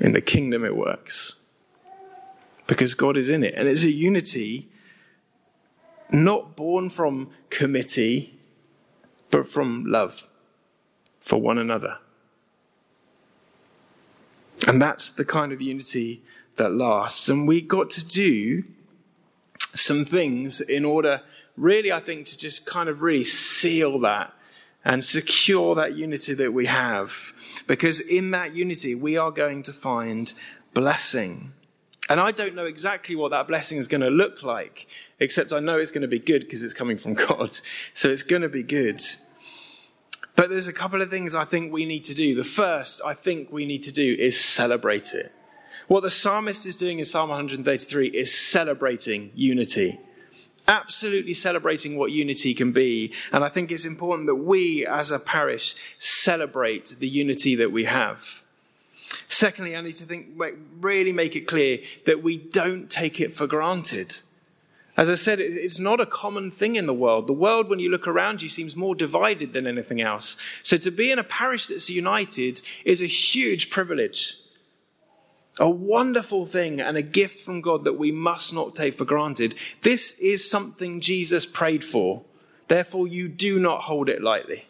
In 0.00 0.12
the 0.12 0.20
kingdom, 0.20 0.64
it 0.64 0.76
works. 0.76 1.36
Because 2.66 2.94
God 2.94 3.16
is 3.16 3.28
in 3.28 3.44
it. 3.44 3.54
And 3.56 3.68
it's 3.68 3.84
a 3.84 3.90
unity 3.90 4.68
not 6.10 6.56
born 6.56 6.90
from 6.90 7.30
committee, 7.50 8.38
but 9.30 9.48
from 9.48 9.84
love 9.86 10.26
for 11.20 11.40
one 11.40 11.56
another. 11.56 11.98
And 14.66 14.80
that's 14.80 15.10
the 15.10 15.24
kind 15.24 15.52
of 15.52 15.60
unity 15.60 16.22
that 16.56 16.72
lasts. 16.72 17.28
And 17.28 17.48
we 17.48 17.60
got 17.60 17.90
to 17.90 18.04
do 18.04 18.64
some 19.74 20.04
things 20.04 20.60
in 20.60 20.84
order, 20.84 21.22
really, 21.56 21.90
I 21.90 22.00
think, 22.00 22.26
to 22.26 22.38
just 22.38 22.66
kind 22.66 22.88
of 22.88 23.02
really 23.02 23.24
seal 23.24 23.98
that 24.00 24.34
and 24.84 25.02
secure 25.02 25.74
that 25.76 25.96
unity 25.96 26.34
that 26.34 26.52
we 26.52 26.66
have. 26.66 27.32
Because 27.66 28.00
in 28.00 28.32
that 28.32 28.54
unity, 28.54 28.94
we 28.94 29.16
are 29.16 29.30
going 29.30 29.62
to 29.64 29.72
find 29.72 30.32
blessing. 30.74 31.52
And 32.08 32.20
I 32.20 32.32
don't 32.32 32.54
know 32.54 32.66
exactly 32.66 33.14
what 33.14 33.30
that 33.30 33.46
blessing 33.46 33.78
is 33.78 33.88
going 33.88 34.00
to 34.00 34.10
look 34.10 34.42
like, 34.42 34.88
except 35.20 35.52
I 35.52 35.60
know 35.60 35.78
it's 35.78 35.92
going 35.92 36.02
to 36.02 36.08
be 36.08 36.18
good 36.18 36.40
because 36.40 36.62
it's 36.62 36.74
coming 36.74 36.98
from 36.98 37.14
God. 37.28 37.58
So 37.94 38.10
it's 38.10 38.24
going 38.24 38.42
to 38.42 38.48
be 38.48 38.62
good. 38.62 39.02
But 40.34 40.50
there's 40.50 40.68
a 40.68 40.72
couple 40.72 41.02
of 41.02 41.10
things 41.10 41.34
I 41.34 41.44
think 41.44 41.72
we 41.72 41.84
need 41.84 42.04
to 42.04 42.14
do. 42.14 42.34
The 42.34 42.44
first 42.44 43.02
I 43.04 43.14
think 43.14 43.52
we 43.52 43.66
need 43.66 43.82
to 43.84 43.92
do 43.92 44.16
is 44.18 44.42
celebrate 44.42 45.12
it. 45.14 45.32
What 45.88 46.00
the 46.00 46.10
psalmist 46.10 46.64
is 46.64 46.76
doing 46.76 46.98
in 46.98 47.04
Psalm 47.04 47.28
133 47.28 48.08
is 48.08 48.34
celebrating 48.34 49.30
unity. 49.34 50.00
Absolutely 50.68 51.34
celebrating 51.34 51.96
what 51.96 52.12
unity 52.12 52.54
can 52.54 52.72
be. 52.72 53.12
And 53.32 53.44
I 53.44 53.48
think 53.48 53.70
it's 53.70 53.84
important 53.84 54.26
that 54.28 54.36
we 54.36 54.86
as 54.86 55.10
a 55.10 55.18
parish 55.18 55.74
celebrate 55.98 56.96
the 56.98 57.08
unity 57.08 57.56
that 57.56 57.72
we 57.72 57.84
have. 57.84 58.42
Secondly, 59.28 59.76
I 59.76 59.80
need 59.80 59.96
to 59.96 60.06
think, 60.06 60.28
really 60.80 61.12
make 61.12 61.36
it 61.36 61.46
clear 61.46 61.80
that 62.06 62.22
we 62.22 62.38
don't 62.38 62.88
take 62.88 63.20
it 63.20 63.34
for 63.34 63.46
granted. 63.46 64.20
As 64.96 65.08
I 65.08 65.14
said, 65.14 65.40
it's 65.40 65.78
not 65.78 66.00
a 66.00 66.06
common 66.06 66.50
thing 66.50 66.76
in 66.76 66.86
the 66.86 66.92
world. 66.92 67.26
The 67.26 67.32
world, 67.32 67.70
when 67.70 67.78
you 67.78 67.90
look 67.90 68.06
around 68.06 68.42
you, 68.42 68.48
seems 68.48 68.76
more 68.76 68.94
divided 68.94 69.54
than 69.54 69.66
anything 69.66 70.02
else. 70.02 70.36
So 70.62 70.76
to 70.76 70.90
be 70.90 71.10
in 71.10 71.18
a 71.18 71.24
parish 71.24 71.66
that's 71.66 71.88
united 71.88 72.60
is 72.84 73.00
a 73.00 73.06
huge 73.06 73.70
privilege. 73.70 74.36
A 75.58 75.68
wonderful 75.68 76.44
thing 76.44 76.80
and 76.80 76.96
a 76.96 77.02
gift 77.02 77.40
from 77.44 77.60
God 77.60 77.84
that 77.84 77.98
we 77.98 78.12
must 78.12 78.52
not 78.52 78.74
take 78.74 78.96
for 78.96 79.04
granted. 79.04 79.54
This 79.80 80.12
is 80.12 80.48
something 80.48 81.00
Jesus 81.00 81.46
prayed 81.46 81.84
for. 81.84 82.22
Therefore, 82.68 83.06
you 83.06 83.28
do 83.28 83.58
not 83.58 83.82
hold 83.82 84.08
it 84.08 84.22
lightly. 84.22 84.66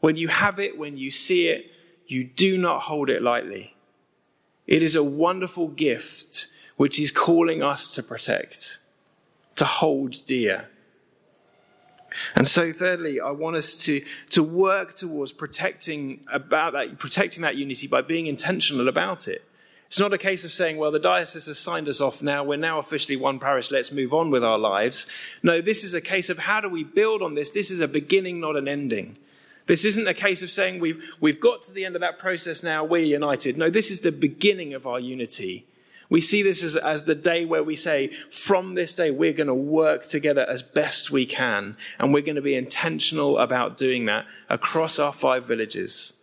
When 0.00 0.16
you 0.16 0.28
have 0.28 0.58
it, 0.58 0.78
when 0.78 0.96
you 0.96 1.10
see 1.10 1.48
it, 1.48 1.70
you 2.06 2.24
do 2.24 2.58
not 2.58 2.82
hold 2.82 3.08
it 3.10 3.22
lightly. 3.22 3.74
It 4.66 4.82
is 4.82 4.94
a 4.94 5.04
wonderful 5.04 5.68
gift 5.68 6.46
which 6.76 6.96
He's 6.96 7.12
calling 7.12 7.62
us 7.62 7.94
to 7.94 8.02
protect, 8.02 8.78
to 9.60 9.66
hold 9.66 10.24
dear. 10.24 10.64
And 12.34 12.48
so, 12.48 12.72
thirdly, 12.72 13.20
I 13.20 13.30
want 13.30 13.56
us 13.56 13.76
to, 13.84 14.02
to 14.30 14.42
work 14.42 14.96
towards 14.96 15.32
protecting 15.32 16.20
about 16.32 16.72
that, 16.72 16.98
protecting 16.98 17.42
that 17.42 17.56
unity 17.56 17.86
by 17.86 18.00
being 18.00 18.26
intentional 18.26 18.88
about 18.88 19.28
it. 19.28 19.44
It's 19.86 20.00
not 20.00 20.14
a 20.14 20.18
case 20.18 20.44
of 20.44 20.52
saying, 20.52 20.78
well, 20.78 20.90
the 20.90 20.98
diocese 20.98 21.44
has 21.44 21.58
signed 21.58 21.88
us 21.90 22.00
off 22.00 22.22
now, 22.22 22.42
we're 22.42 22.56
now 22.56 22.78
officially 22.78 23.16
one 23.16 23.38
parish, 23.38 23.70
let's 23.70 23.92
move 23.92 24.14
on 24.14 24.30
with 24.30 24.42
our 24.42 24.58
lives. 24.58 25.06
No, 25.42 25.60
this 25.60 25.84
is 25.84 25.92
a 25.92 26.00
case 26.00 26.30
of 26.30 26.38
how 26.38 26.62
do 26.62 26.70
we 26.70 26.82
build 26.82 27.20
on 27.20 27.34
this? 27.34 27.50
This 27.50 27.70
is 27.70 27.80
a 27.80 27.88
beginning, 27.88 28.40
not 28.40 28.56
an 28.56 28.66
ending. 28.66 29.18
This 29.66 29.84
isn't 29.84 30.08
a 30.08 30.14
case 30.14 30.40
of 30.40 30.50
saying 30.50 30.80
we've, 30.80 31.04
we've 31.20 31.38
got 31.38 31.60
to 31.62 31.72
the 31.72 31.84
end 31.84 31.96
of 31.96 32.00
that 32.00 32.18
process 32.18 32.62
now, 32.62 32.82
we're 32.82 33.04
united. 33.04 33.58
No, 33.58 33.68
this 33.68 33.90
is 33.90 34.00
the 34.00 34.10
beginning 34.10 34.72
of 34.72 34.86
our 34.86 34.98
unity. 34.98 35.66
We 36.10 36.20
see 36.20 36.42
this 36.42 36.62
as, 36.62 36.76
as 36.76 37.04
the 37.04 37.14
day 37.14 37.44
where 37.44 37.62
we 37.62 37.76
say, 37.76 38.10
from 38.30 38.74
this 38.74 38.94
day, 38.96 39.10
we're 39.10 39.32
going 39.32 39.46
to 39.46 39.54
work 39.54 40.04
together 40.04 40.44
as 40.46 40.62
best 40.62 41.10
we 41.10 41.24
can, 41.24 41.76
and 41.98 42.12
we're 42.12 42.22
going 42.22 42.36
to 42.36 42.42
be 42.42 42.56
intentional 42.56 43.38
about 43.38 43.76
doing 43.76 44.06
that 44.06 44.26
across 44.48 44.98
our 44.98 45.12
five 45.12 45.46
villages. 45.46 46.14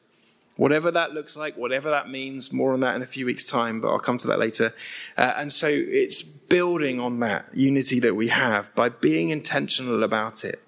Whatever 0.58 0.92
that 0.92 1.14
looks 1.14 1.38
like, 1.38 1.56
whatever 1.56 1.90
that 1.92 2.10
means, 2.10 2.52
more 2.52 2.74
on 2.74 2.82
that 2.82 2.96
in 2.96 3.02
a 3.02 3.08
few 3.08 3.26
weeks' 3.26 3.46
time, 3.46 3.80
but 3.80 3.90
I'll 3.90 4.00
come 4.00 4.18
to 4.18 4.28
that 4.28 4.40
later. 4.40 4.74
Uh, 5.18 5.34
and 5.38 5.54
so 5.54 5.68
it's 5.70 6.22
building 6.22 7.00
on 7.00 7.20
that 7.20 7.46
unity 7.54 8.00
that 8.02 8.16
we 8.16 8.28
have 8.28 8.74
by 8.76 8.90
being 8.90 9.30
intentional 9.30 10.04
about 10.04 10.44
it. 10.44 10.62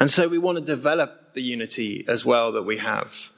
And 0.00 0.10
so 0.10 0.28
we 0.28 0.38
want 0.38 0.58
to 0.58 0.64
develop 0.64 1.34
the 1.34 1.42
unity 1.42 2.04
as 2.08 2.24
well 2.24 2.52
that 2.52 2.62
we 2.62 2.78
have. 2.78 3.30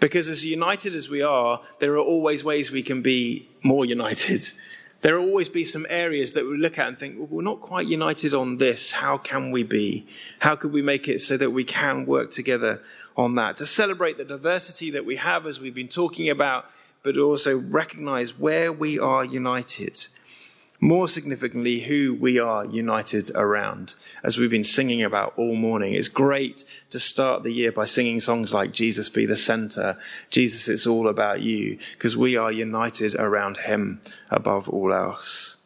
Because 0.00 0.28
as 0.28 0.44
united 0.44 0.94
as 0.94 1.08
we 1.08 1.22
are, 1.22 1.60
there 1.78 1.94
are 1.94 1.98
always 1.98 2.44
ways 2.44 2.70
we 2.70 2.82
can 2.82 3.02
be 3.02 3.48
more 3.62 3.84
united. 3.84 4.50
There 5.02 5.18
will 5.20 5.28
always 5.28 5.48
be 5.48 5.64
some 5.64 5.86
areas 5.88 6.32
that 6.32 6.46
we 6.46 6.56
look 6.56 6.78
at 6.78 6.88
and 6.88 6.98
think, 6.98 7.16
well, 7.18 7.28
we're 7.30 7.42
not 7.42 7.60
quite 7.60 7.86
united 7.86 8.32
on 8.34 8.58
this. 8.58 8.90
How 8.92 9.18
can 9.18 9.50
we 9.50 9.62
be? 9.62 10.06
How 10.38 10.56
could 10.56 10.72
we 10.72 10.82
make 10.82 11.08
it 11.08 11.20
so 11.20 11.36
that 11.36 11.50
we 11.50 11.64
can 11.64 12.06
work 12.06 12.30
together 12.30 12.82
on 13.16 13.36
that, 13.36 13.56
to 13.56 13.66
celebrate 13.66 14.16
the 14.16 14.24
diversity 14.24 14.90
that 14.90 15.04
we 15.04 15.16
have 15.16 15.46
as 15.46 15.60
we've 15.60 15.74
been 15.74 15.88
talking 15.88 16.28
about, 16.30 16.66
but 17.02 17.16
also 17.18 17.56
recognize 17.56 18.38
where 18.38 18.72
we 18.72 18.98
are 18.98 19.24
united. 19.24 20.06
More 20.84 21.08
significantly, 21.08 21.80
who 21.80 22.12
we 22.12 22.38
are 22.38 22.66
united 22.66 23.30
around, 23.34 23.94
as 24.22 24.36
we've 24.36 24.50
been 24.50 24.62
singing 24.62 25.02
about 25.02 25.32
all 25.38 25.54
morning. 25.54 25.94
It's 25.94 26.08
great 26.08 26.66
to 26.90 27.00
start 27.00 27.42
the 27.42 27.54
year 27.54 27.72
by 27.72 27.86
singing 27.86 28.20
songs 28.20 28.52
like 28.52 28.74
Jesus 28.74 29.08
be 29.08 29.24
the 29.24 29.34
center, 29.34 29.96
Jesus, 30.28 30.68
it's 30.68 30.86
all 30.86 31.08
about 31.08 31.40
you, 31.40 31.78
because 31.92 32.18
we 32.18 32.36
are 32.36 32.52
united 32.52 33.14
around 33.14 33.56
Him 33.56 34.02
above 34.28 34.68
all 34.68 34.92
else. 34.92 35.56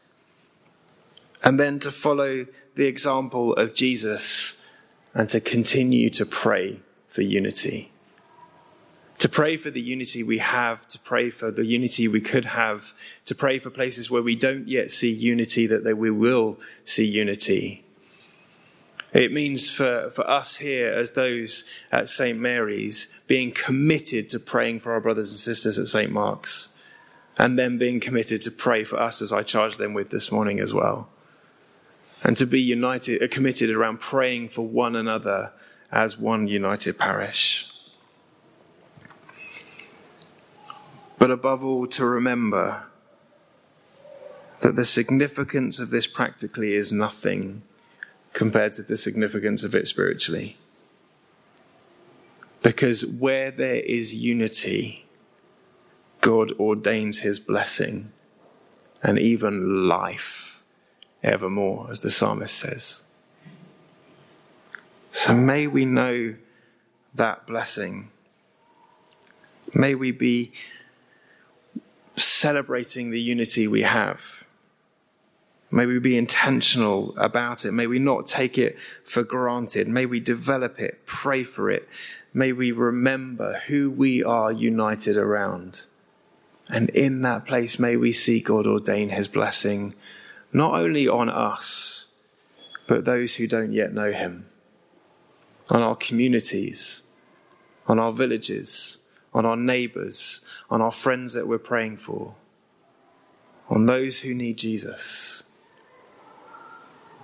And 1.43 1.59
then 1.59 1.81
to 1.81 1.91
follow 1.91 2.47
the 2.77 2.87
example 2.87 3.55
of 3.55 3.75
Jesus 3.75 4.65
and 5.15 5.29
to 5.31 5.41
continue 5.41 6.11
to 6.11 6.25
pray 6.25 6.79
for 7.09 7.23
unity. 7.23 7.91
To 9.19 9.29
pray 9.29 9.57
for 9.57 9.71
the 9.71 9.81
unity 9.81 10.23
we 10.23 10.39
have, 10.39 10.87
to 10.89 10.99
pray 11.01 11.31
for 11.31 11.51
the 11.51 11.65
unity 11.65 12.07
we 12.07 12.21
could 12.21 12.45
have, 12.45 12.93
to 13.25 13.35
pray 13.35 13.59
for 13.59 13.69
places 13.69 14.11
where 14.11 14.23
we 14.23 14.37
don't 14.37 14.69
yet 14.69 14.93
see 14.93 15.11
unity, 15.11 15.67
that 15.67 15.99
we 15.99 16.11
will 16.11 16.59
see 16.85 17.05
unity. 17.05 17.85
It 19.13 19.33
means 19.33 19.71
for, 19.71 20.11
for 20.11 20.29
us 20.29 20.57
here, 20.57 20.93
as 20.93 21.13
those 21.13 21.65
at 21.91 22.09
St. 22.09 22.39
Mary's, 22.39 23.09
being 23.27 23.53
committed 23.53 24.29
to 24.31 24.39
praying 24.39 24.81
for 24.81 24.93
our 24.93 25.01
brothers 25.01 25.31
and 25.31 25.41
sisters 25.41 25.79
at 25.79 25.89
St. 25.89 26.13
Mark's, 26.13 26.69
and 27.39 27.59
then 27.59 27.79
being 27.79 28.01
committed 28.01 28.43
to 28.43 28.51
pray 28.51 28.85
for 28.85 29.01
us, 29.01 29.23
as 29.23 29.33
I 29.33 29.43
charged 29.43 29.79
them 29.79 29.95
with 29.95 30.11
this 30.11 30.31
morning 30.31 30.61
as 30.61 30.75
well. 30.75 31.09
And 32.23 32.37
to 32.37 32.47
be 32.47 32.61
united, 32.61 33.23
uh, 33.23 33.29
committed 33.29 33.71
around 33.71 34.01
praying 34.01 34.51
for 34.51 34.67
one 34.67 34.95
another 34.95 35.53
as 35.91 36.19
one 36.19 36.49
united 36.49 36.99
parish. 36.99 37.68
But 41.19 41.31
above 41.31 41.65
all, 41.65 41.87
to 41.89 42.05
remember 42.05 42.85
that 44.61 44.77
the 44.77 44.85
significance 44.85 45.79
of 45.79 45.91
this 45.91 46.07
practically 46.07 46.75
is 46.75 46.93
nothing 46.93 47.63
compared 48.33 48.73
to 48.73 48.83
the 48.83 48.97
significance 48.97 49.65
of 49.65 49.75
it 49.75 49.89
spiritually. 49.89 50.57
Because 52.63 53.07
where 53.07 53.51
there 53.51 53.81
is 53.81 54.15
unity, 54.15 55.07
God 56.21 56.53
ordains 56.59 57.21
his 57.21 57.38
blessing 57.38 58.12
and 59.03 59.19
even 59.19 59.88
life 59.88 60.62
evermore, 61.23 61.88
as 61.90 62.01
the 62.01 62.11
psalmist 62.11 62.57
says. 62.57 63.03
So 65.12 65.35
may 65.35 65.66
we 65.66 65.85
know 65.85 66.35
that 67.14 67.47
blessing. 67.47 68.11
May 69.73 69.95
we 69.95 70.11
be 70.11 70.53
celebrating 72.18 73.11
the 73.11 73.20
unity 73.20 73.68
we 73.68 73.83
have. 73.83 74.44
May 75.70 75.85
we 75.87 75.98
be 75.98 76.16
intentional 76.16 77.14
about 77.18 77.64
it. 77.64 77.72
May 77.72 77.87
we 77.87 77.98
not 77.98 78.26
take 78.26 78.57
it 78.57 78.78
for 79.04 79.22
granted. 79.22 79.87
May 79.87 80.07
we 80.07 80.18
develop 80.18 80.81
it, 80.81 81.04
pray 81.04 81.44
for 81.44 81.70
it. 81.70 81.87
May 82.33 82.52
we 82.52 82.72
remember 82.72 83.61
who 83.66 83.90
we 83.90 84.22
are 84.22 84.50
united 84.50 85.16
around. 85.16 85.83
And 86.70 86.90
in 86.90 87.22
that 87.22 87.46
place, 87.46 87.78
may 87.78 87.96
we 87.96 88.12
see 88.12 88.40
God 88.40 88.66
ordain 88.66 89.11
his 89.11 89.28
blessing, 89.28 89.94
not 90.52 90.74
only 90.74 91.09
on 91.09 91.28
us, 91.28 92.12
but 92.87 93.04
those 93.04 93.35
who 93.35 93.46
don't 93.46 93.72
yet 93.72 93.92
know 93.92 94.12
him 94.12 94.46
on 95.70 95.83
our 95.83 95.96
communities, 95.96 97.02
on 97.87 97.98
our 97.98 98.12
villages, 98.12 98.98
on 99.35 99.45
our 99.47 99.57
neighbors, 99.57 100.41
on 100.71 100.81
our 100.81 100.93
friends 100.93 101.33
that 101.35 101.47
we're 101.47 101.59
praying 101.59 101.97
for, 101.97 102.35
on 103.69 103.87
those 103.87 104.21
who 104.21 104.35
need 104.35 104.57
Jesus. 104.57 105.45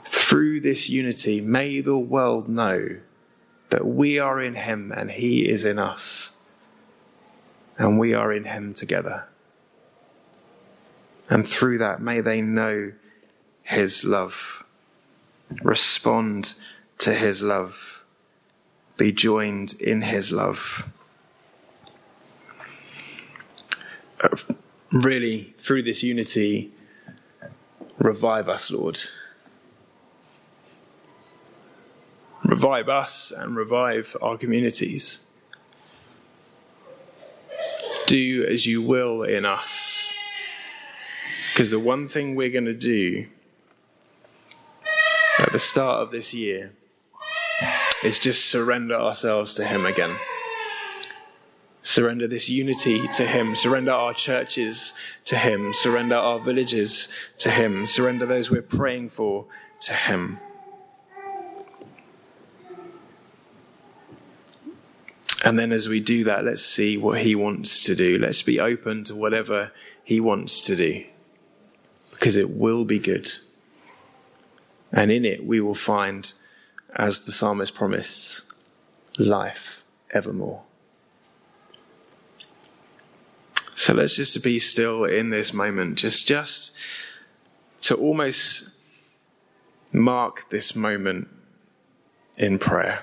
Through 0.05 0.61
this 0.61 0.89
unity, 0.89 1.41
may 1.41 1.81
the 1.81 1.99
world 1.99 2.49
know 2.49 2.99
that 3.71 3.87
we 3.87 4.19
are 4.19 4.41
in 4.41 4.55
Him 4.55 4.93
and 4.95 5.11
He 5.11 5.49
is 5.49 5.65
in 5.65 5.79
us, 5.79 6.37
and 7.79 7.99
we 7.99 8.15
are 8.15 8.33
in 8.33 8.45
Him 8.45 8.75
together. 8.75 9.25
And 11.31 11.49
through 11.49 11.79
that, 11.79 12.01
may 12.01 12.21
they 12.21 12.43
know 12.43 12.93
His 13.63 14.05
love, 14.05 14.65
respond 15.63 16.55
to 16.99 17.15
His 17.15 17.43
love 17.43 17.95
be 18.97 19.13
joined 19.13 19.75
in 19.81 20.03
his 20.03 20.31
love. 20.31 20.89
Uh, 24.14 24.14
Uh, 24.25 24.37
really, 24.93 25.55
through 25.59 25.83
this 25.83 26.03
unity, 26.03 26.73
revive 27.99 28.49
us, 28.49 28.71
Lord. 28.71 28.99
Revive 32.45 32.89
us 32.89 33.33
and 33.37 33.57
revive 33.57 34.17
our 34.23 34.39
communities. 34.39 35.21
Do 38.07 38.47
as 38.49 38.67
you 38.67 38.83
will 38.83 39.23
in 39.23 39.45
us. 39.45 40.13
Because 41.51 41.71
the 41.71 41.79
one 41.79 42.09
thing 42.09 42.35
we're 42.35 42.51
going 42.51 42.65
to 42.65 42.75
do 42.75 43.27
at 45.39 45.53
the 45.53 45.59
start 45.59 46.03
of 46.03 46.11
this 46.11 46.33
year 46.33 46.73
is 48.03 48.19
just 48.19 48.47
surrender 48.47 48.95
ourselves 48.95 49.55
to 49.57 49.65
Him 49.65 49.85
again. 49.87 50.17
Surrender 51.85 52.27
this 52.27 52.49
unity 52.49 53.07
to 53.09 53.27
Him. 53.27 53.55
Surrender 53.55 53.93
our 53.93 54.15
churches 54.15 54.95
to 55.27 55.37
Him. 55.37 55.75
Surrender 55.75 56.17
our 56.17 56.41
villages 56.41 57.09
to 57.37 57.51
Him. 57.51 57.85
Surrender 57.85 58.25
those 58.25 58.51
we're 58.51 58.63
praying 58.63 59.11
for 59.11 59.45
to 59.81 59.93
Him. 59.93 60.41
And 65.45 65.59
then 65.59 65.73
as 65.73 65.87
we 65.87 66.01
do 66.01 66.25
that, 66.25 66.47
let's 66.47 66.65
see 66.65 66.97
what 66.97 67.21
He 67.21 67.35
wants 67.35 67.79
to 67.81 67.95
do. 67.95 68.17
Let's 68.17 68.41
be 68.41 68.59
open 68.59 69.05
to 69.05 69.15
whatever 69.15 69.71
He 70.03 70.21
wants 70.21 70.63
to 70.63 70.75
do. 70.75 71.05
Because 72.13 72.35
it 72.35 72.49
will 72.49 72.87
be 72.87 72.99
good. 72.99 73.31
And 74.91 75.13
in 75.13 75.27
it, 75.27 75.45
we 75.45 75.61
will 75.61 75.75
find 75.75 76.33
as 76.97 77.21
the 77.21 77.33
psalmist 77.33 77.75
promised, 77.75 78.41
life 79.19 79.85
evermore. 80.13 80.63
So 83.85 83.93
let's 83.93 84.17
just 84.17 84.43
be 84.43 84.59
still 84.59 85.05
in 85.05 85.29
this 85.29 85.53
moment, 85.53 85.99
just 85.99 86.27
just 86.27 86.73
to 87.83 87.95
almost 87.95 88.71
mark 89.93 90.49
this 90.49 90.75
moment 90.75 91.29
in 92.39 92.59
prayer. 92.59 93.03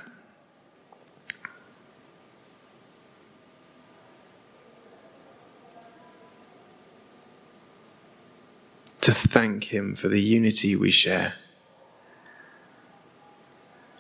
To 9.01 9.11
thank 9.11 9.65
Him 9.65 9.93
for 9.93 10.07
the 10.07 10.19
unity 10.19 10.75
we 10.75 10.89
share. 10.89 11.35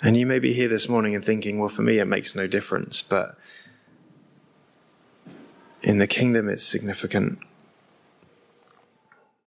And 0.01 0.17
you 0.17 0.25
may 0.25 0.39
be 0.39 0.55
here 0.55 0.67
this 0.67 0.89
morning 0.89 1.13
and 1.13 1.23
thinking, 1.23 1.59
well, 1.59 1.69
for 1.69 1.83
me, 1.83 1.99
it 1.99 2.05
makes 2.05 2.33
no 2.33 2.47
difference, 2.47 3.03
but 3.03 3.37
in 5.81 5.97
the 5.97 6.07
kingdom, 6.07 6.49
it's 6.49 6.63
significant. 6.63 7.39